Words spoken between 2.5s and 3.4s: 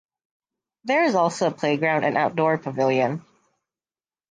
pavilion.